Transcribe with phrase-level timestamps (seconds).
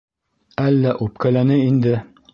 [0.63, 1.97] Әллә үпкәләне инде?